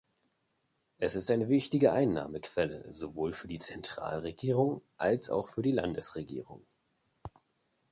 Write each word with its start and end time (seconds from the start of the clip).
Es 0.97 1.15
ist 1.15 1.29
eine 1.29 1.47
wichtige 1.47 1.91
Einnahmequelle 1.93 2.91
sowohl 2.91 3.33
für 3.33 3.47
die 3.47 3.59
Zentralregierung 3.59 4.81
als 4.97 5.29
auch 5.29 5.47
für 5.47 5.61
die 5.61 5.73
Landesregierung. 5.73 6.65